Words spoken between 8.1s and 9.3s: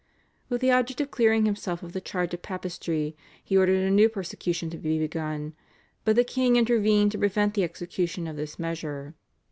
of this measure.